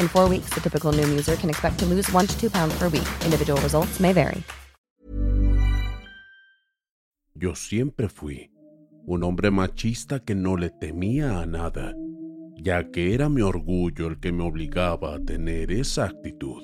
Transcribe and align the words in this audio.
In 0.00 0.08
four 0.08 0.28
weeks, 0.28 0.48
the 0.54 0.60
typical 0.60 0.92
Noom 0.92 1.10
user 1.10 1.36
can 1.36 1.50
expect 1.50 1.78
to 1.80 1.86
lose 1.86 2.10
one 2.12 2.26
to 2.26 2.34
two 2.40 2.50
pounds 2.50 2.74
per 2.78 2.88
week. 2.88 3.06
Individual 3.24 3.60
results 3.60 4.00
may 4.00 4.14
vary. 4.14 4.42
Yo 7.34 7.54
siempre 7.54 8.08
fui 8.08 8.50
un 9.06 9.22
hombre 9.24 9.50
machista 9.50 10.20
que 10.20 10.34
no 10.34 10.56
le 10.56 10.70
temía 10.70 11.40
a 11.40 11.46
nada, 11.46 11.94
ya 12.56 12.90
que 12.90 13.14
era 13.14 13.28
mi 13.28 13.42
orgullo 13.42 14.06
el 14.06 14.20
que 14.20 14.32
me 14.32 14.44
obligaba 14.44 15.14
a 15.14 15.20
tener 15.20 15.72
esa 15.72 16.04
actitud, 16.04 16.62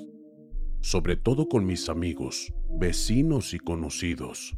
sobre 0.80 1.16
todo 1.16 1.48
con 1.48 1.64
mis 1.64 1.88
amigos, 1.88 2.52
vecinos 2.78 3.54
y 3.54 3.58
conocidos. 3.58 4.54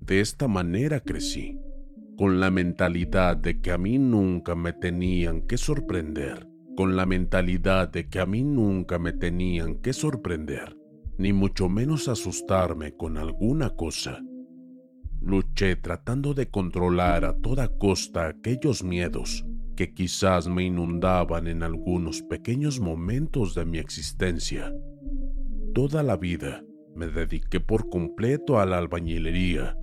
De 0.00 0.20
esta 0.20 0.48
manera 0.48 1.00
crecí, 1.00 1.58
con 2.16 2.40
la 2.40 2.50
mentalidad 2.50 3.36
de 3.36 3.60
que 3.60 3.70
a 3.70 3.78
mí 3.78 3.98
nunca 3.98 4.54
me 4.54 4.72
tenían 4.72 5.42
que 5.42 5.56
sorprender, 5.56 6.49
con 6.76 6.96
la 6.96 7.06
mentalidad 7.06 7.88
de 7.88 8.08
que 8.08 8.20
a 8.20 8.26
mí 8.26 8.44
nunca 8.44 8.98
me 8.98 9.12
tenían 9.12 9.76
que 9.76 9.92
sorprender, 9.92 10.76
ni 11.18 11.32
mucho 11.32 11.68
menos 11.68 12.08
asustarme 12.08 12.96
con 12.96 13.18
alguna 13.18 13.70
cosa. 13.70 14.22
Luché 15.20 15.76
tratando 15.76 16.32
de 16.32 16.48
controlar 16.48 17.24
a 17.24 17.36
toda 17.36 17.68
costa 17.68 18.28
aquellos 18.28 18.82
miedos 18.82 19.44
que 19.76 19.92
quizás 19.92 20.48
me 20.48 20.64
inundaban 20.64 21.46
en 21.46 21.62
algunos 21.62 22.22
pequeños 22.22 22.80
momentos 22.80 23.54
de 23.54 23.64
mi 23.64 23.78
existencia. 23.78 24.74
Toda 25.74 26.02
la 26.02 26.16
vida 26.16 26.62
me 26.94 27.06
dediqué 27.06 27.60
por 27.60 27.88
completo 27.88 28.58
a 28.58 28.66
la 28.66 28.78
albañilería. 28.78 29.76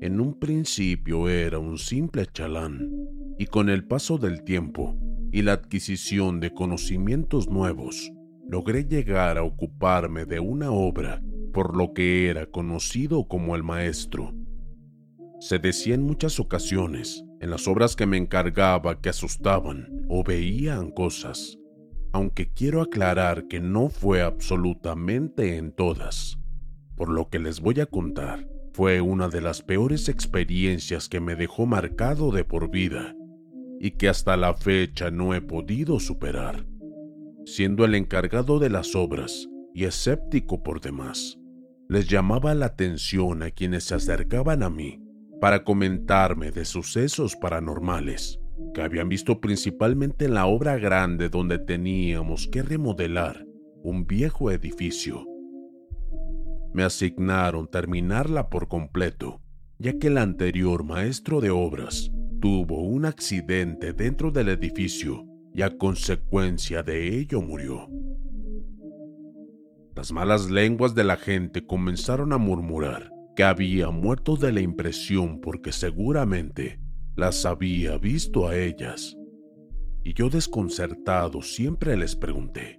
En 0.00 0.20
un 0.20 0.38
principio 0.38 1.28
era 1.28 1.58
un 1.58 1.78
simple 1.78 2.26
chalán, 2.26 2.90
y 3.38 3.46
con 3.46 3.68
el 3.68 3.84
paso 3.86 4.18
del 4.18 4.42
tiempo 4.42 4.96
y 5.34 5.42
la 5.42 5.54
adquisición 5.54 6.38
de 6.38 6.54
conocimientos 6.54 7.48
nuevos, 7.48 8.12
logré 8.48 8.84
llegar 8.84 9.36
a 9.36 9.42
ocuparme 9.42 10.26
de 10.26 10.38
una 10.38 10.70
obra 10.70 11.24
por 11.52 11.76
lo 11.76 11.92
que 11.92 12.28
era 12.28 12.46
conocido 12.46 13.26
como 13.26 13.56
el 13.56 13.64
maestro. 13.64 14.32
Se 15.40 15.58
decía 15.58 15.96
en 15.96 16.04
muchas 16.04 16.38
ocasiones, 16.38 17.24
en 17.40 17.50
las 17.50 17.66
obras 17.66 17.96
que 17.96 18.06
me 18.06 18.16
encargaba 18.16 19.00
que 19.00 19.08
asustaban 19.08 20.06
o 20.08 20.22
veían 20.22 20.92
cosas, 20.92 21.58
aunque 22.12 22.52
quiero 22.52 22.80
aclarar 22.80 23.48
que 23.48 23.58
no 23.58 23.88
fue 23.88 24.22
absolutamente 24.22 25.56
en 25.56 25.72
todas. 25.72 26.38
Por 26.94 27.08
lo 27.08 27.28
que 27.28 27.40
les 27.40 27.58
voy 27.58 27.80
a 27.80 27.86
contar, 27.86 28.46
fue 28.72 29.00
una 29.00 29.28
de 29.28 29.40
las 29.40 29.62
peores 29.62 30.08
experiencias 30.08 31.08
que 31.08 31.18
me 31.18 31.34
dejó 31.34 31.66
marcado 31.66 32.30
de 32.30 32.44
por 32.44 32.70
vida 32.70 33.16
y 33.84 33.90
que 33.90 34.08
hasta 34.08 34.38
la 34.38 34.54
fecha 34.54 35.10
no 35.10 35.34
he 35.34 35.42
podido 35.42 36.00
superar, 36.00 36.64
siendo 37.44 37.84
el 37.84 37.94
encargado 37.94 38.58
de 38.58 38.70
las 38.70 38.94
obras 38.94 39.46
y 39.74 39.84
escéptico 39.84 40.62
por 40.62 40.80
demás. 40.80 41.38
Les 41.90 42.08
llamaba 42.08 42.54
la 42.54 42.64
atención 42.64 43.42
a 43.42 43.50
quienes 43.50 43.84
se 43.84 43.94
acercaban 43.94 44.62
a 44.62 44.70
mí 44.70 45.02
para 45.38 45.64
comentarme 45.64 46.50
de 46.50 46.64
sucesos 46.64 47.36
paranormales 47.36 48.40
que 48.72 48.80
habían 48.80 49.10
visto 49.10 49.38
principalmente 49.42 50.24
en 50.24 50.32
la 50.32 50.46
obra 50.46 50.78
grande 50.78 51.28
donde 51.28 51.58
teníamos 51.58 52.48
que 52.50 52.62
remodelar 52.62 53.44
un 53.82 54.06
viejo 54.06 54.50
edificio. 54.50 55.26
Me 56.72 56.84
asignaron 56.84 57.68
terminarla 57.68 58.48
por 58.48 58.66
completo, 58.66 59.42
ya 59.78 59.98
que 59.98 60.06
el 60.06 60.16
anterior 60.16 60.84
maestro 60.84 61.42
de 61.42 61.50
obras 61.50 62.10
tuvo 62.44 62.82
un 62.82 63.06
accidente 63.06 63.94
dentro 63.94 64.30
del 64.30 64.50
edificio 64.50 65.24
y 65.54 65.62
a 65.62 65.78
consecuencia 65.78 66.82
de 66.82 67.18
ello 67.18 67.40
murió. 67.40 67.88
Las 69.96 70.12
malas 70.12 70.50
lenguas 70.50 70.94
de 70.94 71.04
la 71.04 71.16
gente 71.16 71.64
comenzaron 71.64 72.34
a 72.34 72.36
murmurar 72.36 73.10
que 73.34 73.44
había 73.44 73.88
muerto 73.88 74.36
de 74.36 74.52
la 74.52 74.60
impresión 74.60 75.40
porque 75.40 75.72
seguramente 75.72 76.80
las 77.16 77.46
había 77.46 77.96
visto 77.96 78.46
a 78.46 78.58
ellas. 78.58 79.16
Y 80.04 80.12
yo 80.12 80.28
desconcertado 80.28 81.40
siempre 81.40 81.96
les 81.96 82.14
pregunté, 82.14 82.78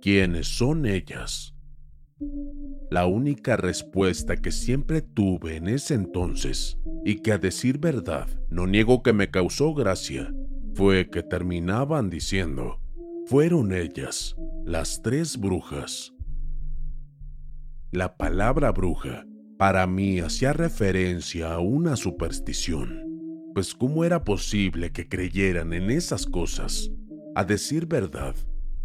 ¿quiénes 0.00 0.46
son 0.46 0.86
ellas? 0.86 1.56
La 2.90 3.06
única 3.06 3.56
respuesta 3.56 4.36
que 4.36 4.52
siempre 4.52 5.00
tuve 5.02 5.56
en 5.56 5.68
ese 5.68 5.94
entonces, 5.94 6.78
y 7.04 7.16
que 7.16 7.32
a 7.32 7.38
decir 7.38 7.78
verdad 7.78 8.28
no 8.50 8.66
niego 8.66 9.02
que 9.02 9.12
me 9.12 9.30
causó 9.30 9.74
gracia, 9.74 10.32
fue 10.74 11.08
que 11.08 11.22
terminaban 11.22 12.10
diciendo, 12.10 12.80
fueron 13.26 13.72
ellas, 13.72 14.36
las 14.64 15.02
tres 15.02 15.38
brujas. 15.38 16.12
La 17.90 18.16
palabra 18.16 18.70
bruja 18.70 19.24
para 19.58 19.86
mí 19.86 20.18
hacía 20.18 20.52
referencia 20.52 21.54
a 21.54 21.60
una 21.60 21.96
superstición, 21.96 23.50
pues 23.54 23.74
cómo 23.74 24.04
era 24.04 24.24
posible 24.24 24.92
que 24.92 25.08
creyeran 25.08 25.72
en 25.72 25.90
esas 25.90 26.26
cosas. 26.26 26.90
A 27.34 27.44
decir 27.44 27.86
verdad, 27.86 28.34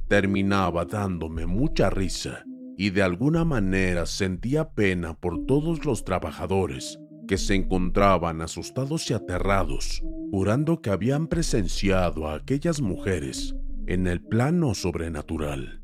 terminaba 0.07 0.85
dándome 0.85 1.45
mucha 1.45 1.89
risa 1.89 2.45
y 2.79 2.91
de 2.91 3.01
alguna 3.01 3.43
manera 3.43 4.05
sentía 4.05 4.69
pena 4.69 5.13
por 5.13 5.45
todos 5.45 5.83
los 5.83 6.05
trabajadores 6.05 6.97
que 7.27 7.37
se 7.37 7.53
encontraban 7.53 8.41
asustados 8.41 9.11
y 9.11 9.13
aterrados, 9.13 10.01
jurando 10.31 10.81
que 10.81 10.89
habían 10.89 11.27
presenciado 11.27 12.29
a 12.29 12.35
aquellas 12.35 12.79
mujeres 12.79 13.53
en 13.85 14.07
el 14.07 14.21
plano 14.21 14.73
sobrenatural. 14.75 15.81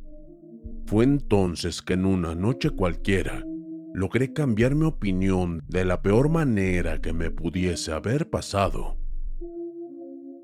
Fue 0.86 1.04
entonces 1.04 1.82
que 1.82 1.96
en 1.96 2.06
una 2.06 2.34
noche 2.34 2.70
cualquiera 2.70 3.44
logré 3.94 4.32
cambiar 4.32 4.76
mi 4.76 4.86
opinión 4.86 5.66
de 5.68 5.84
la 5.84 6.02
peor 6.02 6.30
manera 6.30 7.02
que 7.02 7.12
me 7.12 7.30
pudiese 7.30 7.92
haber 7.92 8.30
pasado. 8.30 8.98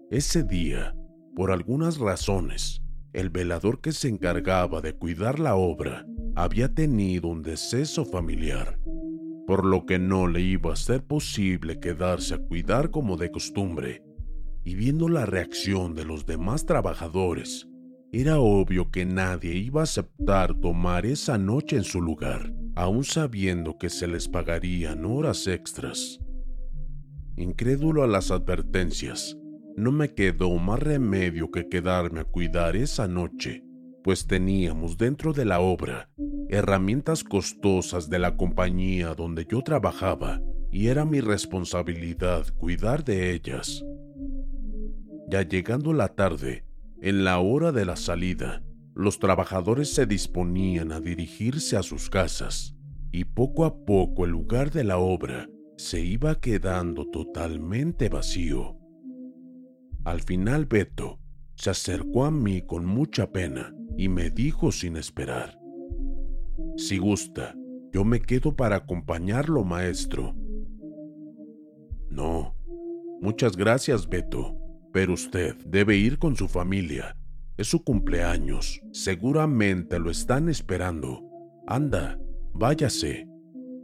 Ese 0.09 0.43
día, 0.43 0.97
por 1.33 1.49
algunas 1.49 1.97
razones, 1.97 2.81
el 3.13 3.29
velador 3.29 3.79
que 3.79 3.93
se 3.93 4.09
encargaba 4.09 4.81
de 4.81 4.93
cuidar 4.93 5.39
la 5.39 5.55
obra 5.55 6.05
había 6.35 6.73
tenido 6.73 7.27
un 7.27 7.41
deceso 7.41 8.05
familiar, 8.05 8.79
por 9.47 9.65
lo 9.65 9.85
que 9.85 9.99
no 9.99 10.27
le 10.27 10.41
iba 10.41 10.73
a 10.73 10.75
ser 10.75 11.03
posible 11.03 11.79
quedarse 11.79 12.35
a 12.35 12.39
cuidar 12.39 12.91
como 12.91 13.17
de 13.17 13.31
costumbre, 13.31 14.03
y 14.63 14.75
viendo 14.75 15.09
la 15.09 15.25
reacción 15.25 15.95
de 15.95 16.05
los 16.05 16.25
demás 16.25 16.65
trabajadores, 16.65 17.67
era 18.11 18.39
obvio 18.39 18.91
que 18.91 19.05
nadie 19.05 19.55
iba 19.55 19.81
a 19.81 19.83
aceptar 19.85 20.53
tomar 20.59 21.05
esa 21.05 21.37
noche 21.37 21.77
en 21.77 21.83
su 21.83 22.01
lugar 22.01 22.53
aún 22.75 23.03
sabiendo 23.03 23.77
que 23.77 23.89
se 23.89 24.07
les 24.07 24.27
pagarían 24.27 25.05
horas 25.05 25.47
extras. 25.47 26.19
Incrédulo 27.35 28.03
a 28.03 28.07
las 28.07 28.31
advertencias, 28.31 29.37
no 29.75 29.91
me 29.91 30.13
quedó 30.13 30.55
más 30.57 30.79
remedio 30.79 31.51
que 31.51 31.67
quedarme 31.67 32.21
a 32.21 32.25
cuidar 32.25 32.75
esa 32.75 33.07
noche, 33.07 33.63
pues 34.03 34.27
teníamos 34.27 34.97
dentro 34.97 35.33
de 35.33 35.45
la 35.45 35.59
obra 35.59 36.09
herramientas 36.49 37.23
costosas 37.23 38.09
de 38.09 38.19
la 38.19 38.35
compañía 38.35 39.15
donde 39.15 39.45
yo 39.49 39.61
trabajaba 39.61 40.41
y 40.69 40.87
era 40.87 41.05
mi 41.05 41.21
responsabilidad 41.21 42.45
cuidar 42.57 43.05
de 43.05 43.33
ellas. 43.33 43.85
Ya 45.29 45.43
llegando 45.43 45.93
la 45.93 46.09
tarde, 46.09 46.65
en 47.01 47.23
la 47.23 47.39
hora 47.39 47.71
de 47.71 47.85
la 47.85 47.95
salida, 47.95 48.63
los 48.93 49.19
trabajadores 49.19 49.93
se 49.93 50.05
disponían 50.05 50.91
a 50.91 50.99
dirigirse 50.99 51.77
a 51.77 51.83
sus 51.83 52.09
casas 52.09 52.75
y 53.13 53.23
poco 53.23 53.63
a 53.63 53.85
poco 53.85 54.25
el 54.25 54.31
lugar 54.31 54.71
de 54.71 54.83
la 54.83 54.97
obra 54.97 55.49
se 55.77 56.01
iba 56.01 56.35
quedando 56.35 57.09
totalmente 57.09 58.09
vacío. 58.09 58.77
Al 60.03 60.21
final 60.21 60.65
Beto 60.65 61.19
se 61.55 61.69
acercó 61.69 62.25
a 62.25 62.31
mí 62.31 62.61
con 62.61 62.85
mucha 62.85 63.31
pena 63.31 63.73
y 64.01 64.09
me 64.09 64.31
dijo 64.31 64.71
sin 64.71 64.97
esperar, 64.97 65.59
Si 66.75 66.97
gusta, 66.97 67.55
yo 67.93 68.03
me 68.03 68.19
quedo 68.19 68.55
para 68.55 68.77
acompañarlo, 68.77 69.63
maestro. 69.63 70.33
No, 72.09 72.55
muchas 73.21 73.55
gracias, 73.55 74.09
Beto, 74.09 74.57
pero 74.91 75.13
usted 75.13 75.55
debe 75.67 75.97
ir 75.97 76.17
con 76.17 76.35
su 76.35 76.47
familia. 76.47 77.15
Es 77.57 77.67
su 77.67 77.83
cumpleaños, 77.83 78.81
seguramente 78.91 79.99
lo 79.99 80.09
están 80.09 80.49
esperando. 80.49 81.21
Anda, 81.67 82.19
váyase. 82.55 83.27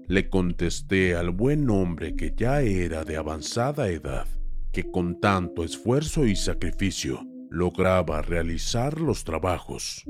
Le 0.08 0.30
contesté 0.30 1.16
al 1.16 1.30
buen 1.30 1.70
hombre 1.70 2.16
que 2.16 2.34
ya 2.36 2.62
era 2.62 3.04
de 3.04 3.18
avanzada 3.18 3.90
edad, 3.90 4.26
que 4.72 4.90
con 4.90 5.20
tanto 5.20 5.64
esfuerzo 5.64 6.26
y 6.26 6.36
sacrificio 6.36 7.22
lograba 7.50 8.22
realizar 8.22 9.00
los 9.00 9.24
trabajos. 9.24 10.04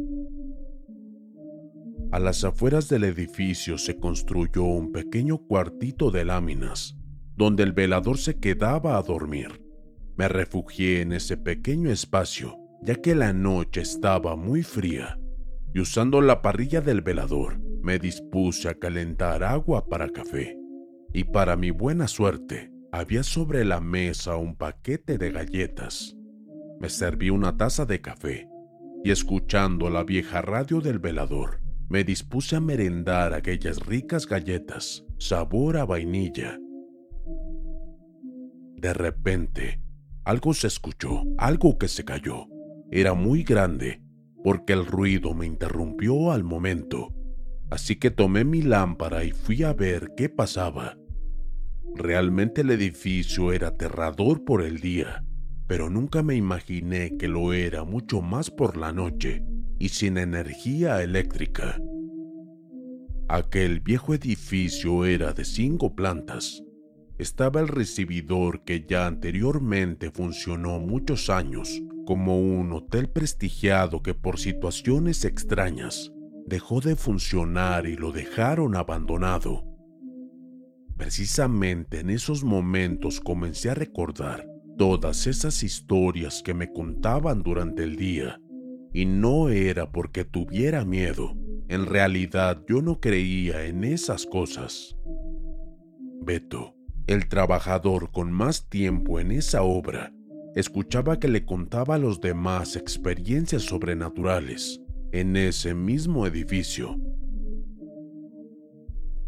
A 2.11 2.19
las 2.19 2.43
afueras 2.43 2.87
del 2.89 3.03
edificio 3.03 3.77
se 3.77 3.99
construyó 3.99 4.63
un 4.63 4.91
pequeño 4.91 5.39
cuartito 5.39 6.09
de 6.09 6.25
láminas, 6.25 6.95
donde 7.35 7.63
el 7.63 7.73
velador 7.73 8.17
se 8.17 8.39
quedaba 8.39 8.97
a 8.97 9.01
dormir. 9.03 9.61
Me 10.15 10.27
refugié 10.27 11.01
en 11.01 11.13
ese 11.13 11.37
pequeño 11.37 11.91
espacio, 11.91 12.57
ya 12.81 12.95
que 12.95 13.13
la 13.13 13.33
noche 13.33 13.81
estaba 13.81 14.35
muy 14.35 14.63
fría, 14.63 15.19
y 15.73 15.79
usando 15.79 16.21
la 16.21 16.41
parrilla 16.41 16.81
del 16.81 17.01
velador, 17.01 17.59
me 17.83 17.99
dispuse 17.99 18.69
a 18.69 18.73
calentar 18.73 19.43
agua 19.43 19.85
para 19.87 20.09
café. 20.09 20.57
Y 21.13 21.25
para 21.25 21.55
mi 21.55 21.71
buena 21.71 22.07
suerte, 22.07 22.71
había 22.91 23.23
sobre 23.23 23.63
la 23.63 23.79
mesa 23.79 24.37
un 24.37 24.55
paquete 24.55 25.17
de 25.17 25.31
galletas. 25.31 26.16
Me 26.79 26.89
serví 26.89 27.31
una 27.31 27.57
taza 27.57 27.85
de 27.85 28.01
café 28.01 28.47
y 29.03 29.09
escuchando 29.09 29.89
la 29.89 30.03
vieja 30.03 30.41
radio 30.41 30.79
del 30.79 30.99
velador, 30.99 31.59
me 31.89 32.03
dispuse 32.03 32.55
a 32.55 32.59
merendar 32.59 33.33
aquellas 33.33 33.85
ricas 33.85 34.27
galletas, 34.27 35.05
sabor 35.17 35.77
a 35.77 35.85
vainilla. 35.85 36.59
De 38.75 38.93
repente, 38.93 39.81
algo 40.23 40.53
se 40.53 40.67
escuchó, 40.67 41.23
algo 41.37 41.77
que 41.79 41.87
se 41.87 42.05
cayó. 42.05 42.47
Era 42.91 43.13
muy 43.15 43.43
grande, 43.43 44.03
porque 44.43 44.73
el 44.73 44.85
ruido 44.85 45.33
me 45.33 45.47
interrumpió 45.47 46.31
al 46.31 46.43
momento. 46.43 47.13
Así 47.71 47.95
que 47.95 48.11
tomé 48.11 48.43
mi 48.43 48.61
lámpara 48.61 49.23
y 49.23 49.31
fui 49.31 49.63
a 49.63 49.73
ver 49.73 50.13
qué 50.15 50.29
pasaba. 50.29 50.95
Realmente 51.95 52.61
el 52.61 52.69
edificio 52.69 53.51
era 53.51 53.69
aterrador 53.69 54.43
por 54.45 54.61
el 54.61 54.79
día 54.79 55.26
pero 55.67 55.89
nunca 55.89 56.23
me 56.23 56.35
imaginé 56.35 57.17
que 57.17 57.27
lo 57.27 57.53
era 57.53 57.83
mucho 57.83 58.21
más 58.21 58.49
por 58.49 58.77
la 58.77 58.93
noche 58.93 59.43
y 59.77 59.89
sin 59.89 60.17
energía 60.17 61.03
eléctrica. 61.03 61.79
Aquel 63.27 63.81
viejo 63.81 64.13
edificio 64.13 65.05
era 65.05 65.33
de 65.33 65.43
cinco 65.43 65.93
plantas. 65.93 66.63
Estaba 67.17 67.59
el 67.59 67.67
recibidor 67.67 68.63
que 68.63 68.85
ya 68.87 69.05
anteriormente 69.05 70.11
funcionó 70.11 70.79
muchos 70.79 71.29
años 71.29 71.81
como 72.05 72.39
un 72.39 72.71
hotel 72.71 73.09
prestigiado 73.09 74.01
que 74.01 74.13
por 74.13 74.39
situaciones 74.39 75.25
extrañas 75.25 76.13
dejó 76.45 76.79
de 76.79 76.95
funcionar 76.95 77.85
y 77.85 77.97
lo 77.97 78.13
dejaron 78.13 78.77
abandonado. 78.77 79.65
Precisamente 80.95 81.99
en 81.99 82.09
esos 82.09 82.45
momentos 82.45 83.19
comencé 83.19 83.69
a 83.69 83.73
recordar 83.73 84.47
todas 84.77 85.27
esas 85.27 85.63
historias 85.63 86.41
que 86.43 86.53
me 86.53 86.71
contaban 86.71 87.41
durante 87.41 87.83
el 87.83 87.95
día. 87.95 88.39
Y 88.93 89.05
no 89.05 89.49
era 89.49 89.91
porque 89.91 90.23
tuviera 90.23 90.85
miedo. 90.85 91.35
En 91.67 91.85
realidad 91.85 92.63
yo 92.67 92.81
no 92.81 92.99
creía 92.99 93.65
en 93.65 93.83
esas 93.83 94.25
cosas. 94.25 94.95
Beto, 96.21 96.75
el 97.07 97.27
trabajador 97.27 98.11
con 98.11 98.31
más 98.31 98.69
tiempo 98.69 99.19
en 99.19 99.31
esa 99.31 99.63
obra, 99.63 100.13
escuchaba 100.55 101.19
que 101.19 101.27
le 101.27 101.45
contaba 101.45 101.95
a 101.95 101.99
los 101.99 102.19
demás 102.19 102.75
experiencias 102.75 103.63
sobrenaturales 103.63 104.81
en 105.11 105.37
ese 105.37 105.73
mismo 105.73 106.27
edificio. 106.27 106.99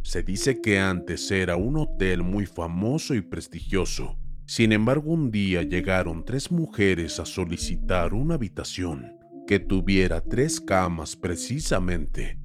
Se 0.02 0.24
dice 0.24 0.60
que 0.60 0.80
antes 0.80 1.30
era 1.32 1.56
un 1.56 1.78
hotel 1.78 2.24
muy 2.24 2.46
famoso 2.46 3.14
y 3.16 3.22
prestigioso, 3.22 4.19
sin 4.50 4.72
embargo, 4.72 5.12
un 5.12 5.30
día 5.30 5.62
llegaron 5.62 6.26
tres 6.26 6.52
mujeres 6.52 7.20
a 7.20 7.26
solicitar 7.28 8.16
una 8.16 8.34
habitación 8.34 9.16
que 9.46 9.60
tuviera 9.60 10.22
tres 10.22 10.60
camas 10.60 11.16
precisamente. 11.16 12.40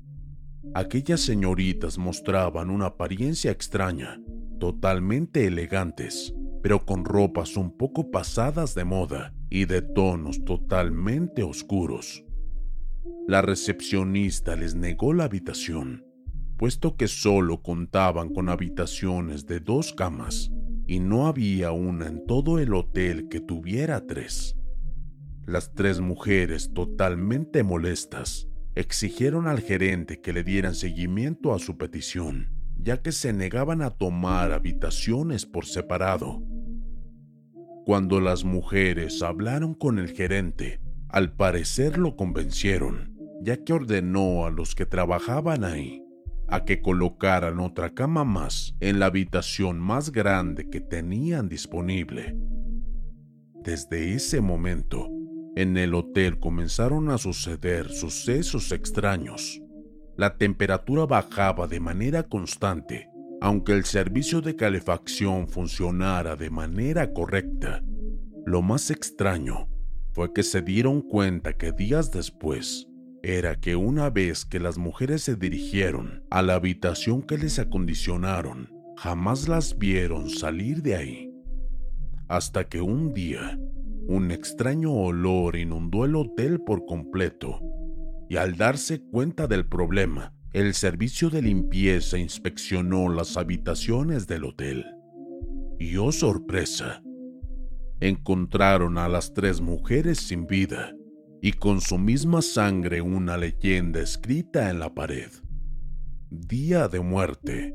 Aquellas 0.75 1.23
señoritas 1.23 1.97
mostraban 1.97 2.69
una 2.69 2.89
apariencia 2.89 3.51
extraña, 3.51 4.21
totalmente 4.61 5.47
elegantes, 5.47 6.35
pero 6.62 6.85
con 6.85 7.06
ropas 7.06 7.56
un 7.56 7.75
poco 7.75 8.11
pasadas 8.11 8.75
de 8.75 8.85
moda 8.85 9.33
y 9.49 9.65
de 9.65 9.81
tonos 9.81 10.45
totalmente 10.45 11.43
oscuros. 11.43 12.23
La 13.27 13.41
recepcionista 13.41 14.56
les 14.56 14.75
negó 14.75 15.15
la 15.15 15.25
habitación, 15.25 16.05
puesto 16.59 16.99
que 16.99 17.09
solo 17.09 17.62
contaban 17.62 18.29
con 18.29 18.51
habitaciones 18.51 19.47
de 19.47 19.61
dos 19.61 19.95
camas 19.95 20.51
y 20.86 21.00
no 21.00 21.26
había 21.26 21.72
una 21.72 22.06
en 22.06 22.26
todo 22.26 22.58
el 22.58 22.74
hotel 22.74 23.29
que 23.29 23.41
tuviera 23.41 24.06
tres. 24.06 24.56
Las 25.46 25.74
tres 25.74 26.00
mujeres, 26.00 26.72
totalmente 26.72 27.62
molestas, 27.62 28.48
exigieron 28.74 29.46
al 29.46 29.60
gerente 29.60 30.20
que 30.20 30.32
le 30.32 30.43
dieran 30.43 30.74
seguimiento 30.74 31.55
a 31.55 31.58
su 31.58 31.76
petición, 31.76 32.50
ya 32.79 33.03
que 33.03 33.12
se 33.12 33.32
negaban 33.32 33.82
a 33.82 33.91
tomar 33.91 34.53
habitaciones 34.53 35.46
por 35.46 35.67
separado. 35.67 36.43
Cuando 37.84 38.20
las 38.20 38.44
mujeres 38.44 39.22
hablaron 39.22 39.74
con 39.74 39.98
el 39.98 40.08
gerente, 40.10 40.81
al 41.08 41.34
parecer 41.34 41.98
lo 41.98 42.17
convencieron, 42.17 43.14
ya 43.43 43.62
que 43.62 43.72
ordenó 43.72 44.46
a 44.46 44.50
los 44.50 44.74
que 44.74 44.86
trabajaban 44.86 45.64
ahí 45.64 46.04
a 46.48 46.65
que 46.65 46.82
colocaran 46.82 47.60
otra 47.60 47.94
cama 47.94 48.24
más 48.24 48.74
en 48.81 48.98
la 48.98 49.06
habitación 49.06 49.79
más 49.79 50.13
grande 50.13 50.69
que 50.69 50.81
tenían 50.81 51.48
disponible. 51.48 52.36
Desde 53.63 54.15
ese 54.15 54.41
momento, 54.41 55.08
en 55.56 55.77
el 55.77 55.94
hotel 55.94 56.39
comenzaron 56.39 57.10
a 57.10 57.19
suceder 57.19 57.91
sucesos 57.91 58.72
extraños. 58.72 59.63
La 60.17 60.36
temperatura 60.36 61.06
bajaba 61.06 61.67
de 61.67 61.81
manera 61.81 62.24
constante, 62.24 63.08
aunque 63.41 63.72
el 63.72 63.84
servicio 63.84 64.41
de 64.41 64.56
calefacción 64.56 65.48
funcionara 65.48 66.36
de 66.36 66.51
manera 66.51 67.13
correcta. 67.13 67.82
Lo 68.44 68.63
más 68.63 68.91
extraño 68.91 69.69
fue 70.13 70.32
que 70.32 70.43
se 70.43 70.60
dieron 70.60 71.01
cuenta 71.01 71.55
que 71.55 71.72
días 71.72 72.10
después 72.10 72.89
era 73.25 73.59
que 73.59 73.75
una 73.75 74.11
vez 74.11 74.45
que 74.45 74.61
las 74.61 74.77
mujeres 74.77 75.23
se 75.23 75.35
dirigieron 75.35 76.23
a 76.31 76.43
la 76.43 76.57
habitación 76.57 77.23
que 77.23 77.39
les 77.39 77.59
acondicionaron, 77.59 78.71
jamás 78.99 79.49
las 79.49 79.79
vieron 79.79 80.29
salir 80.29 80.83
de 80.83 80.95
ahí. 80.95 81.33
Hasta 82.29 82.69
que 82.69 82.83
un 82.83 83.15
día, 83.15 83.59
un 84.07 84.31
extraño 84.31 84.93
olor 84.93 85.57
inundó 85.57 86.05
el 86.05 86.17
hotel 86.17 86.61
por 86.61 86.85
completo, 86.85 87.61
y 88.29 88.37
al 88.37 88.59
darse 88.59 89.01
cuenta 89.01 89.47
del 89.47 89.67
problema, 89.67 90.35
el 90.53 90.75
servicio 90.75 91.31
de 91.31 91.41
limpieza 91.41 92.19
inspeccionó 92.19 93.09
las 93.09 93.39
habitaciones 93.39 94.27
del 94.27 94.45
hotel. 94.45 94.85
Y 95.79 95.97
oh 95.97 96.13
sorpresa, 96.13 97.03
encontraron 98.01 98.99
a 98.99 99.09
las 99.09 99.33
tres 99.33 99.63
mujeres 99.63 100.19
sin 100.19 100.47
vida 100.47 100.95
y 101.44 101.53
con 101.53 101.82
su 101.82 101.98
misma 101.98 102.41
sangre 102.41 103.03
una 103.03 103.36
leyenda 103.36 104.01
escrita 104.01 104.70
en 104.70 104.79
la 104.79 104.89
pared. 104.89 105.31
Día 106.31 106.89
de 106.89 107.01
Muerte. 107.01 107.74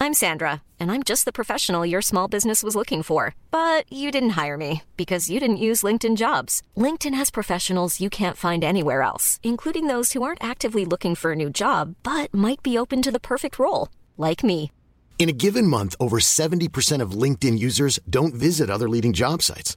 I'm 0.00 0.14
Sandra, 0.14 0.62
and 0.80 0.90
I'm 0.90 1.04
just 1.04 1.26
the 1.26 1.32
professional 1.32 1.86
your 1.86 2.02
small 2.02 2.26
business 2.26 2.64
was 2.64 2.74
looking 2.74 3.04
for. 3.04 3.36
But 3.52 3.84
you 3.88 4.10
didn't 4.10 4.30
hire 4.30 4.56
me 4.56 4.82
because 4.96 5.30
you 5.30 5.38
didn't 5.38 5.58
use 5.58 5.84
LinkedIn 5.84 6.16
jobs. 6.16 6.60
LinkedIn 6.76 7.14
has 7.14 7.30
professionals 7.30 8.00
you 8.00 8.10
can't 8.10 8.36
find 8.36 8.64
anywhere 8.64 9.02
else, 9.02 9.38
including 9.44 9.86
those 9.86 10.12
who 10.12 10.24
aren't 10.24 10.42
actively 10.42 10.84
looking 10.84 11.14
for 11.14 11.30
a 11.30 11.36
new 11.36 11.50
job 11.50 11.94
but 12.02 12.34
might 12.34 12.64
be 12.64 12.76
open 12.76 13.00
to 13.02 13.12
the 13.12 13.20
perfect 13.20 13.60
role, 13.60 13.90
like 14.18 14.42
me. 14.42 14.72
In 15.20 15.28
a 15.28 15.38
given 15.44 15.68
month, 15.68 15.94
over 16.00 16.18
70% 16.18 17.00
of 17.00 17.12
LinkedIn 17.12 17.60
users 17.60 18.00
don't 18.10 18.34
visit 18.34 18.70
other 18.70 18.88
leading 18.88 19.12
job 19.12 19.40
sites. 19.40 19.76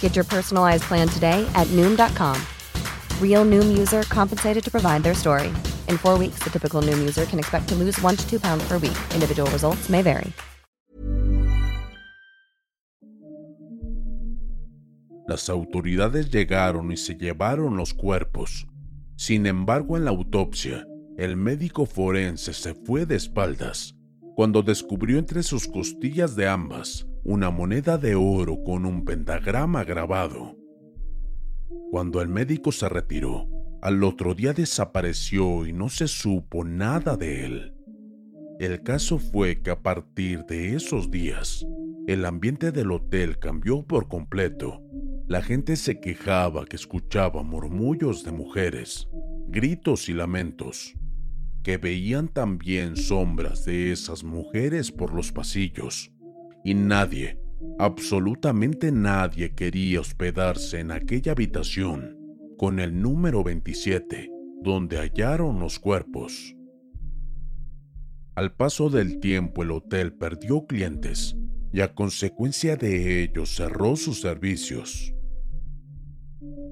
Get 0.00 0.16
your 0.16 0.24
personalized 0.24 0.84
plan 0.84 1.08
today 1.08 1.46
at 1.54 1.66
Noom.com. 1.76 2.40
Real 3.20 3.44
Noom 3.44 3.76
user 3.76 4.02
compensated 4.04 4.64
to 4.64 4.70
provide 4.70 5.02
their 5.02 5.14
story. 5.14 5.48
In 5.88 5.98
four 5.98 6.18
weeks, 6.18 6.42
the 6.42 6.50
typical 6.50 6.80
Noom 6.80 6.98
user 6.98 7.26
can 7.26 7.38
expect 7.38 7.68
to 7.68 7.74
lose 7.74 8.00
one 8.00 8.16
to 8.16 8.26
two 8.26 8.40
pounds 8.40 8.66
per 8.66 8.78
week. 8.78 8.96
Individual 9.12 9.50
results 9.50 9.90
may 9.90 10.02
vary. 10.02 10.32
Las 15.28 15.50
autoridades 15.50 16.30
llegaron 16.30 16.92
y 16.92 16.96
se 16.96 17.16
llevaron 17.16 17.76
los 17.76 17.92
cuerpos. 17.92 18.66
Sin 19.16 19.46
embargo, 19.46 19.96
en 19.96 20.04
la 20.04 20.10
autopsia, 20.10 20.86
el 21.18 21.36
médico 21.36 21.84
forense 21.84 22.52
se 22.52 22.74
fue 22.74 23.06
de 23.06 23.16
espaldas 23.16 23.96
cuando 24.36 24.62
descubrió 24.62 25.18
entre 25.18 25.42
sus 25.42 25.66
costillas 25.66 26.36
de 26.36 26.46
ambas 26.46 27.06
una 27.28 27.50
moneda 27.50 27.98
de 27.98 28.14
oro 28.14 28.62
con 28.62 28.86
un 28.86 29.04
pentagrama 29.04 29.82
grabado. 29.82 30.56
Cuando 31.90 32.22
el 32.22 32.28
médico 32.28 32.70
se 32.70 32.88
retiró, 32.88 33.48
al 33.82 34.04
otro 34.04 34.32
día 34.32 34.52
desapareció 34.52 35.66
y 35.66 35.72
no 35.72 35.88
se 35.88 36.06
supo 36.06 36.62
nada 36.62 37.16
de 37.16 37.44
él. 37.44 37.74
El 38.60 38.84
caso 38.84 39.18
fue 39.18 39.60
que 39.60 39.70
a 39.70 39.82
partir 39.82 40.44
de 40.44 40.76
esos 40.76 41.10
días, 41.10 41.66
el 42.06 42.24
ambiente 42.26 42.70
del 42.70 42.92
hotel 42.92 43.40
cambió 43.40 43.82
por 43.82 44.06
completo. 44.06 44.80
La 45.26 45.42
gente 45.42 45.74
se 45.74 45.98
quejaba 45.98 46.64
que 46.64 46.76
escuchaba 46.76 47.42
murmullos 47.42 48.22
de 48.22 48.30
mujeres, 48.30 49.08
gritos 49.48 50.08
y 50.08 50.12
lamentos, 50.12 50.94
que 51.64 51.76
veían 51.76 52.28
también 52.28 52.94
sombras 52.96 53.64
de 53.64 53.90
esas 53.90 54.22
mujeres 54.22 54.92
por 54.92 55.12
los 55.12 55.32
pasillos, 55.32 56.12
y 56.66 56.74
nadie, 56.74 57.38
absolutamente 57.78 58.90
nadie 58.90 59.54
quería 59.54 60.00
hospedarse 60.00 60.80
en 60.80 60.90
aquella 60.90 61.30
habitación 61.30 62.18
con 62.58 62.80
el 62.80 63.00
número 63.00 63.44
27, 63.44 64.28
donde 64.64 64.96
hallaron 64.96 65.60
los 65.60 65.78
cuerpos. 65.78 66.56
Al 68.34 68.52
paso 68.56 68.90
del 68.90 69.20
tiempo 69.20 69.62
el 69.62 69.70
hotel 69.70 70.14
perdió 70.14 70.66
clientes 70.66 71.36
y 71.72 71.82
a 71.82 71.94
consecuencia 71.94 72.74
de 72.74 73.22
ello 73.22 73.46
cerró 73.46 73.94
sus 73.94 74.20
servicios. 74.20 75.14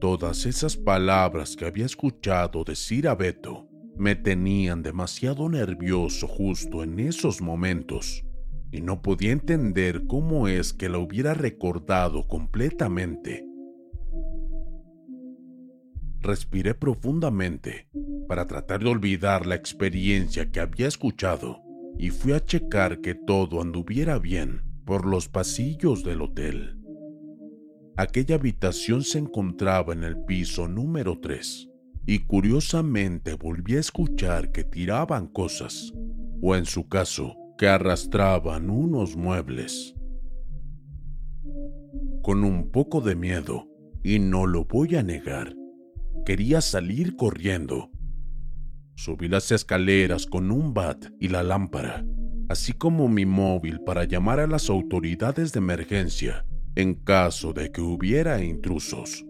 Todas 0.00 0.44
esas 0.44 0.76
palabras 0.76 1.54
que 1.54 1.66
había 1.66 1.86
escuchado 1.86 2.64
decir 2.64 3.06
a 3.06 3.14
Beto 3.14 3.68
me 3.96 4.16
tenían 4.16 4.82
demasiado 4.82 5.48
nervioso 5.48 6.26
justo 6.26 6.82
en 6.82 6.98
esos 6.98 7.40
momentos 7.40 8.23
y 8.74 8.80
no 8.80 9.02
podía 9.02 9.30
entender 9.30 10.04
cómo 10.08 10.48
es 10.48 10.72
que 10.72 10.88
la 10.88 10.98
hubiera 10.98 11.32
recordado 11.32 12.26
completamente. 12.26 13.46
Respiré 16.20 16.74
profundamente 16.74 17.86
para 18.26 18.48
tratar 18.48 18.82
de 18.82 18.90
olvidar 18.90 19.46
la 19.46 19.54
experiencia 19.54 20.50
que 20.50 20.58
había 20.58 20.88
escuchado 20.88 21.62
y 21.98 22.10
fui 22.10 22.32
a 22.32 22.44
checar 22.44 23.00
que 23.00 23.14
todo 23.14 23.62
anduviera 23.62 24.18
bien 24.18 24.62
por 24.84 25.06
los 25.06 25.28
pasillos 25.28 26.02
del 26.02 26.22
hotel. 26.22 26.76
Aquella 27.96 28.34
habitación 28.34 29.04
se 29.04 29.18
encontraba 29.18 29.92
en 29.92 30.02
el 30.02 30.24
piso 30.24 30.66
número 30.66 31.20
3 31.20 31.68
y 32.06 32.18
curiosamente 32.24 33.34
volví 33.34 33.76
a 33.76 33.80
escuchar 33.80 34.50
que 34.50 34.64
tiraban 34.64 35.28
cosas, 35.28 35.92
o 36.42 36.56
en 36.56 36.64
su 36.64 36.88
caso, 36.88 37.36
que 37.56 37.68
arrastraban 37.68 38.70
unos 38.70 39.16
muebles. 39.16 39.94
Con 42.22 42.44
un 42.44 42.70
poco 42.70 43.00
de 43.00 43.16
miedo, 43.16 43.68
y 44.02 44.18
no 44.18 44.46
lo 44.46 44.64
voy 44.64 44.96
a 44.96 45.02
negar, 45.02 45.54
quería 46.24 46.60
salir 46.60 47.16
corriendo. 47.16 47.90
Subí 48.96 49.28
las 49.28 49.50
escaleras 49.52 50.26
con 50.26 50.50
un 50.50 50.74
bat 50.74 51.06
y 51.20 51.28
la 51.28 51.42
lámpara, 51.42 52.04
así 52.48 52.72
como 52.72 53.08
mi 53.08 53.26
móvil 53.26 53.80
para 53.80 54.04
llamar 54.04 54.40
a 54.40 54.46
las 54.46 54.70
autoridades 54.70 55.52
de 55.52 55.58
emergencia 55.58 56.44
en 56.76 56.94
caso 56.94 57.52
de 57.52 57.70
que 57.70 57.80
hubiera 57.80 58.42
intrusos. 58.42 59.24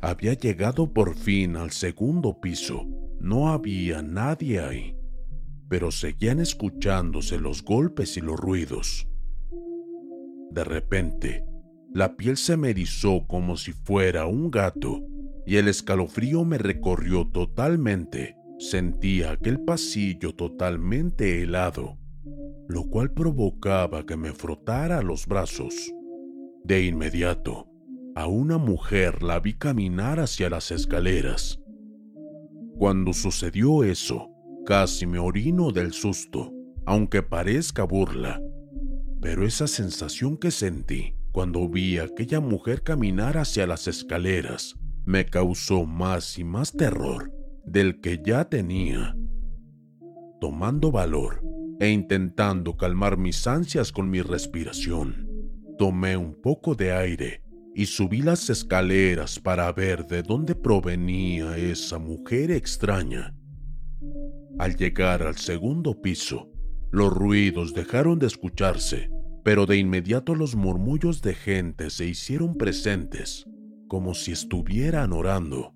Había 0.00 0.34
llegado 0.34 0.92
por 0.92 1.14
fin 1.14 1.56
al 1.56 1.70
segundo 1.70 2.40
piso. 2.40 2.86
No 3.20 3.50
había 3.50 4.02
nadie 4.02 4.60
ahí, 4.60 4.96
pero 5.72 5.90
seguían 5.90 6.38
escuchándose 6.38 7.40
los 7.40 7.64
golpes 7.64 8.18
y 8.18 8.20
los 8.20 8.38
ruidos. 8.38 9.08
De 10.50 10.64
repente, 10.64 11.46
la 11.94 12.14
piel 12.14 12.36
se 12.36 12.58
me 12.58 12.68
erizó 12.68 13.26
como 13.26 13.56
si 13.56 13.72
fuera 13.72 14.26
un 14.26 14.50
gato 14.50 15.00
y 15.46 15.56
el 15.56 15.68
escalofrío 15.68 16.44
me 16.44 16.58
recorrió 16.58 17.26
totalmente. 17.26 18.36
Sentía 18.58 19.30
aquel 19.30 19.60
pasillo 19.60 20.34
totalmente 20.34 21.42
helado, 21.42 21.96
lo 22.68 22.84
cual 22.90 23.10
provocaba 23.12 24.04
que 24.04 24.18
me 24.18 24.34
frotara 24.34 25.00
los 25.00 25.26
brazos. 25.26 25.90
De 26.64 26.84
inmediato, 26.84 27.66
a 28.14 28.26
una 28.26 28.58
mujer 28.58 29.22
la 29.22 29.40
vi 29.40 29.54
caminar 29.54 30.20
hacia 30.20 30.50
las 30.50 30.70
escaleras. 30.70 31.62
Cuando 32.76 33.14
sucedió 33.14 33.84
eso, 33.84 34.31
casi 34.64 35.06
me 35.06 35.18
orino 35.18 35.72
del 35.72 35.92
susto, 35.92 36.52
aunque 36.86 37.22
parezca 37.22 37.84
burla. 37.84 38.40
Pero 39.20 39.46
esa 39.46 39.66
sensación 39.66 40.36
que 40.36 40.50
sentí 40.50 41.14
cuando 41.32 41.68
vi 41.68 41.98
a 41.98 42.04
aquella 42.04 42.40
mujer 42.40 42.82
caminar 42.82 43.38
hacia 43.38 43.66
las 43.66 43.88
escaleras 43.88 44.76
me 45.04 45.26
causó 45.26 45.84
más 45.84 46.38
y 46.38 46.44
más 46.44 46.72
terror 46.72 47.32
del 47.64 48.00
que 48.00 48.20
ya 48.24 48.48
tenía. 48.48 49.16
Tomando 50.40 50.90
valor 50.90 51.42
e 51.80 51.88
intentando 51.90 52.76
calmar 52.76 53.16
mis 53.16 53.46
ansias 53.46 53.92
con 53.92 54.10
mi 54.10 54.20
respiración, 54.20 55.28
tomé 55.78 56.16
un 56.16 56.40
poco 56.40 56.74
de 56.74 56.92
aire 56.92 57.42
y 57.74 57.86
subí 57.86 58.22
las 58.22 58.50
escaleras 58.50 59.38
para 59.38 59.72
ver 59.72 60.06
de 60.06 60.22
dónde 60.22 60.54
provenía 60.54 61.56
esa 61.56 61.98
mujer 61.98 62.50
extraña. 62.50 63.34
Al 64.58 64.76
llegar 64.76 65.22
al 65.22 65.36
segundo 65.36 66.00
piso, 66.00 66.50
los 66.90 67.12
ruidos 67.12 67.74
dejaron 67.74 68.18
de 68.18 68.26
escucharse, 68.26 69.10
pero 69.42 69.66
de 69.66 69.78
inmediato 69.78 70.34
los 70.34 70.54
murmullos 70.54 71.22
de 71.22 71.34
gente 71.34 71.90
se 71.90 72.06
hicieron 72.06 72.56
presentes, 72.56 73.46
como 73.88 74.14
si 74.14 74.32
estuvieran 74.32 75.12
orando. 75.12 75.74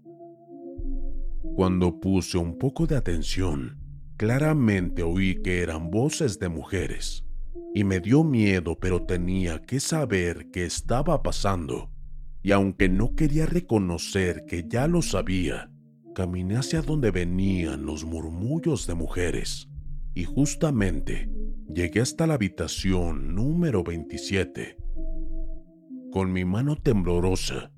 Cuando 1.55 2.01
puse 2.01 2.39
un 2.39 2.59
poco 2.59 2.87
de 2.87 2.97
atención, 2.97 3.79
claramente 4.17 5.03
oí 5.03 5.41
que 5.43 5.63
eran 5.63 5.91
voces 5.91 6.39
de 6.39 6.49
mujeres 6.49 7.27
y 7.75 7.85
me 7.85 8.01
dio 8.01 8.25
miedo, 8.25 8.79
pero 8.79 9.03
tenía 9.03 9.61
que 9.63 9.81
saber 9.81 10.51
qué 10.51 10.65
estaba 10.65 11.23
pasando. 11.23 11.91
Y 12.43 12.53
aunque 12.53 12.89
no 12.89 13.15
quería 13.15 13.45
reconocer 13.45 14.45
que 14.47 14.65
ya 14.67 14.87
lo 14.87 15.03
sabía, 15.03 15.71
caminé 16.17 16.57
hacia 16.57 16.81
donde 16.81 17.11
venían 17.11 17.85
los 17.85 18.07
murmullos 18.07 18.87
de 18.87 18.95
mujeres. 18.95 19.69
Y 20.15 20.25
justamente 20.25 21.31
llegué 21.69 22.01
hasta 22.01 22.27
la 22.27 22.35
habitación 22.35 23.35
número 23.35 23.85
27. 23.85 24.79
Con 26.11 26.33
mi 26.33 26.47
mano 26.47 26.77
temblorosa, 26.77 27.71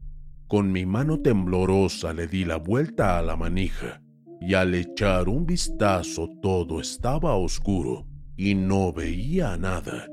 con 0.46 0.70
mi 0.70 0.86
mano 0.86 1.20
temblorosa 1.20 2.12
le 2.12 2.28
di 2.28 2.44
la 2.44 2.58
vuelta 2.58 3.18
a 3.18 3.22
la 3.22 3.34
manija 3.34 4.04
y 4.40 4.54
al 4.54 4.72
echar 4.76 5.28
un 5.28 5.44
vistazo 5.44 6.28
todo 6.40 6.80
estaba 6.80 7.34
oscuro 7.34 8.06
y 8.36 8.54
no 8.54 8.92
veía 8.92 9.56
nada. 9.56 10.06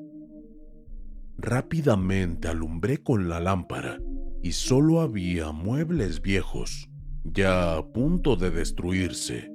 Rápidamente 1.37 2.47
alumbré 2.47 3.03
con 3.03 3.29
la 3.29 3.39
lámpara 3.39 3.99
y 4.41 4.53
solo 4.53 5.01
había 5.01 5.51
muebles 5.51 6.23
viejos, 6.23 6.89
ya 7.33 7.75
a 7.75 7.91
punto 7.91 8.35
de 8.35 8.51
destruirse. 8.51 9.51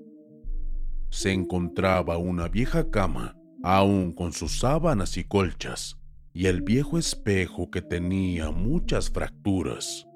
Se 1.11 1.33
encontraba 1.33 2.19
una 2.19 2.49
vieja 2.49 2.91
cama, 2.91 3.37
aún 3.63 4.13
con 4.13 4.33
sus 4.33 4.59
sábanas 4.59 5.17
y 5.17 5.25
colchas, 5.25 5.99
y 6.33 6.47
el 6.47 6.63
viejo 6.63 6.99
espejo 6.99 7.71
que 7.71 7.83
tenía 7.83 8.51
muchas 8.51 9.11
fracturas. 9.11 10.07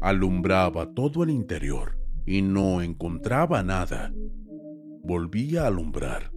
Alumbraba 0.00 0.92
todo 0.92 1.24
el 1.24 1.30
interior 1.30 1.98
y 2.26 2.42
no 2.42 2.82
encontraba 2.82 3.62
nada. 3.62 4.12
Volvía 5.02 5.64
a 5.64 5.66
alumbrar 5.68 6.32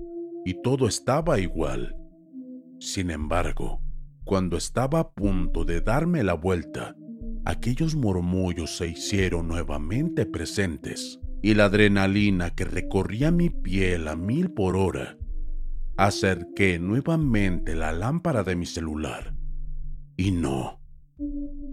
y 0.45 0.61
todo 0.61 0.87
estaba 0.87 1.39
igual. 1.39 1.95
Sin 2.79 3.11
embargo, 3.11 3.81
cuando 4.23 4.57
estaba 4.57 4.99
a 4.99 5.09
punto 5.09 5.65
de 5.65 5.81
darme 5.81 6.23
la 6.23 6.33
vuelta, 6.33 6.95
aquellos 7.47 7.95
murmullos 7.95 8.75
se 8.75 8.89
hicieron 8.89 9.47
nuevamente 9.47 10.25
presentes 10.25 11.17
y 11.41 11.53
la 11.53 11.65
adrenalina 11.65 12.49
que 12.49 12.65
recorría 12.65 13.31
mi 13.31 13.49
piel 13.49 14.09
a 14.09 14.17
mil 14.17 14.51
por 14.51 14.75
hora. 14.75 15.17
Acerqué 15.95 16.77
nuevamente 16.77 17.73
la 17.73 17.93
lámpara 17.93 18.43
de 18.43 18.57
mi 18.57 18.65
celular 18.65 19.33
y 20.17 20.31
no. 20.31 20.81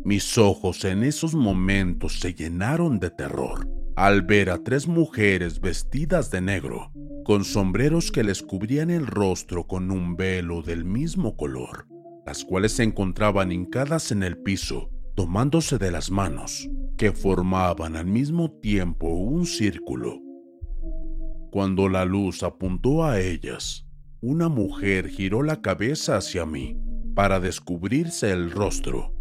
Mis 0.04 0.38
ojos 0.38 0.84
en 0.84 1.02
esos 1.02 1.34
momentos 1.34 2.20
se 2.20 2.34
llenaron 2.34 3.00
de 3.00 3.10
terror 3.10 3.68
al 3.96 4.22
ver 4.22 4.50
a 4.50 4.58
tres 4.58 4.86
mujeres 4.86 5.60
vestidas 5.60 6.30
de 6.30 6.40
negro, 6.40 6.92
con 7.24 7.44
sombreros 7.44 8.12
que 8.12 8.22
les 8.22 8.42
cubrían 8.42 8.90
el 8.90 9.08
rostro 9.08 9.66
con 9.66 9.90
un 9.90 10.14
velo 10.14 10.62
del 10.62 10.84
mismo 10.84 11.36
color, 11.36 11.88
las 12.24 12.44
cuales 12.44 12.72
se 12.72 12.84
encontraban 12.84 13.50
hincadas 13.50 14.12
en 14.12 14.22
el 14.22 14.38
piso, 14.38 14.93
tomándose 15.14 15.78
de 15.78 15.90
las 15.90 16.10
manos, 16.10 16.68
que 16.96 17.12
formaban 17.12 17.96
al 17.96 18.06
mismo 18.06 18.50
tiempo 18.50 19.08
un 19.08 19.46
círculo. 19.46 20.20
Cuando 21.50 21.88
la 21.88 22.04
luz 22.04 22.42
apuntó 22.42 23.04
a 23.04 23.20
ellas, 23.20 23.86
una 24.20 24.48
mujer 24.48 25.08
giró 25.08 25.42
la 25.42 25.60
cabeza 25.60 26.16
hacia 26.16 26.46
mí 26.46 26.76
para 27.14 27.40
descubrirse 27.40 28.32
el 28.32 28.50
rostro 28.50 29.12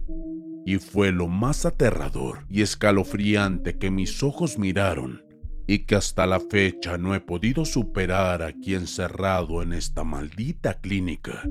y 0.65 0.77
fue 0.77 1.11
lo 1.11 1.27
más 1.27 1.65
aterrador 1.65 2.45
y 2.49 2.61
escalofriante 2.61 3.77
que 3.77 3.91
mis 3.91 4.23
ojos 4.23 4.57
miraron 4.57 5.23
y 5.67 5.79
que 5.79 5.95
hasta 5.95 6.25
la 6.25 6.39
fecha 6.39 6.97
no 6.97 7.15
he 7.15 7.19
podido 7.19 7.65
superar 7.65 8.41
aquí 8.43 8.75
encerrado 8.75 9.61
en 9.61 9.73
esta 9.73 10.03
maldita 10.03 10.79
clínica. 10.79 11.43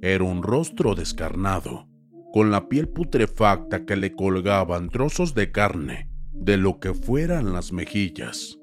Era 0.00 0.24
un 0.24 0.42
rostro 0.42 0.94
descarnado, 0.94 1.88
con 2.36 2.50
la 2.50 2.68
piel 2.68 2.86
putrefacta 2.86 3.86
que 3.86 3.96
le 3.96 4.12
colgaban 4.12 4.90
trozos 4.90 5.34
de 5.34 5.52
carne 5.52 6.10
de 6.34 6.58
lo 6.58 6.80
que 6.80 6.92
fueran 6.92 7.54
las 7.54 7.72
mejillas. 7.72 8.58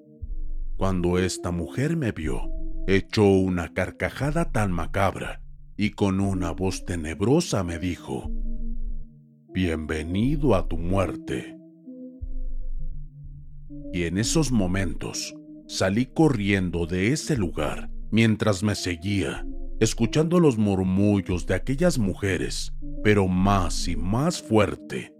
Cuando 0.77 1.17
esta 1.17 1.49
mujer 1.49 1.97
me 1.97 2.11
vio, 2.11 2.51
echó 2.85 3.25
una 3.25 3.73
carcajada 3.73 4.51
tan 4.51 4.71
macabra 4.71 5.41
y 5.75 5.89
con 5.89 6.19
una 6.19 6.51
voz 6.51 6.85
tenebrosa 6.85 7.63
me 7.63 7.79
dijo, 7.79 8.29
bienvenido 9.51 10.53
a 10.53 10.67
tu 10.67 10.77
muerte. 10.77 11.57
Y 13.91 14.03
en 14.03 14.19
esos 14.19 14.51
momentos 14.51 15.33
salí 15.65 16.05
corriendo 16.05 16.85
de 16.85 17.11
ese 17.11 17.37
lugar 17.37 17.89
mientras 18.11 18.61
me 18.61 18.75
seguía, 18.75 19.47
escuchando 19.79 20.39
los 20.39 20.59
murmullos 20.59 21.47
de 21.47 21.55
aquellas 21.55 21.97
mujeres, 21.97 22.71
pero 23.03 23.27
más 23.27 23.87
y 23.87 23.95
más 23.95 24.41
fuerte. 24.41 25.13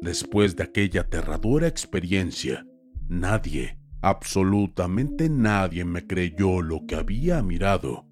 Después 0.00 0.56
de 0.56 0.64
aquella 0.64 1.02
aterradora 1.02 1.66
experiencia, 1.66 2.66
nadie, 3.08 3.78
absolutamente 4.00 5.28
nadie 5.28 5.84
me 5.84 6.06
creyó 6.06 6.62
lo 6.62 6.86
que 6.86 6.96
había 6.96 7.42
mirado, 7.42 8.06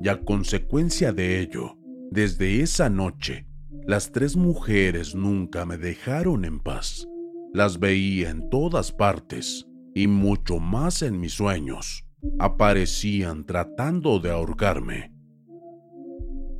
y 0.00 0.08
a 0.08 0.20
consecuencia 0.20 1.12
de 1.12 1.40
ello, 1.40 1.76
desde 2.10 2.60
esa 2.62 2.88
noche 2.88 3.46
las 3.86 4.12
tres 4.12 4.36
mujeres 4.36 5.14
nunca 5.14 5.64
me 5.64 5.78
dejaron 5.78 6.44
en 6.44 6.60
paz. 6.60 7.08
Las 7.52 7.78
veía 7.78 8.30
en 8.30 8.48
todas 8.50 8.92
partes 8.92 9.66
y 9.94 10.06
mucho 10.06 10.58
más 10.58 11.02
en 11.02 11.18
mis 11.18 11.32
sueños. 11.32 12.04
Aparecían 12.38 13.44
tratando 13.46 14.20
de 14.20 14.30
ahorcarme. 14.30 15.12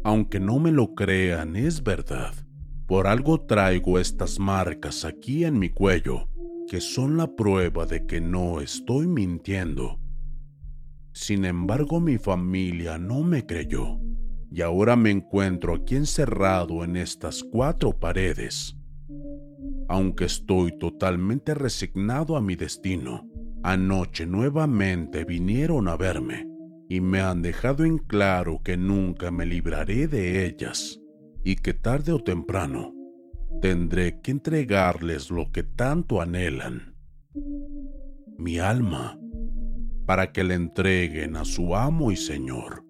Aunque 0.02 0.40
no 0.40 0.58
me 0.58 0.72
lo 0.72 0.94
crean, 0.94 1.56
es 1.56 1.82
verdad. 1.82 2.32
Por 2.86 3.06
algo 3.06 3.42
traigo 3.42 3.98
estas 3.98 4.38
marcas 4.38 5.04
aquí 5.04 5.44
en 5.44 5.58
mi 5.58 5.68
cuello, 5.68 6.28
que 6.68 6.80
son 6.80 7.16
la 7.16 7.36
prueba 7.36 7.84
de 7.84 8.06
que 8.06 8.20
no 8.20 8.60
estoy 8.60 9.06
mintiendo. 9.06 10.00
Sin 11.12 11.44
embargo, 11.44 12.00
mi 12.00 12.18
familia 12.18 12.98
no 12.98 13.22
me 13.22 13.44
creyó 13.44 13.98
y 14.50 14.62
ahora 14.62 14.96
me 14.96 15.10
encuentro 15.10 15.74
aquí 15.74 15.96
encerrado 15.96 16.82
en 16.82 16.96
estas 16.96 17.44
cuatro 17.44 17.92
paredes. 17.92 18.76
Aunque 19.88 20.24
estoy 20.24 20.76
totalmente 20.78 21.54
resignado 21.54 22.36
a 22.36 22.40
mi 22.40 22.56
destino, 22.56 23.28
anoche 23.62 24.26
nuevamente 24.26 25.24
vinieron 25.24 25.88
a 25.88 25.96
verme 25.96 26.49
y 26.90 27.00
me 27.00 27.20
han 27.20 27.40
dejado 27.40 27.84
en 27.84 27.98
claro 27.98 28.62
que 28.64 28.76
nunca 28.76 29.30
me 29.30 29.46
libraré 29.46 30.08
de 30.08 30.44
ellas 30.44 31.00
y 31.44 31.54
que 31.54 31.72
tarde 31.72 32.10
o 32.10 32.18
temprano 32.18 32.92
tendré 33.62 34.20
que 34.20 34.32
entregarles 34.32 35.30
lo 35.30 35.52
que 35.52 35.62
tanto 35.62 36.20
anhelan, 36.20 36.96
mi 38.36 38.58
alma, 38.58 39.16
para 40.04 40.32
que 40.32 40.42
le 40.42 40.54
entreguen 40.54 41.36
a 41.36 41.44
su 41.44 41.76
amo 41.76 42.10
y 42.10 42.16
señor 42.16 42.84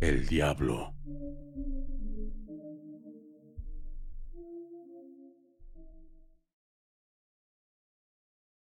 el 0.00 0.26
diablo. 0.26 0.93